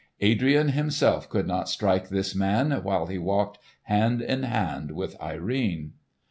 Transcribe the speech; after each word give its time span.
Adrian 0.19 0.69
himself 0.69 1.29
could 1.29 1.45
not 1.45 1.69
strike 1.69 2.09
this 2.09 2.33
man 2.33 2.71
while 2.83 3.05
he 3.05 3.19
walked 3.19 3.59
hand 3.83 4.19
in 4.19 4.41
hand 4.41 4.89
with 4.95 5.15
Irene! 5.21 5.93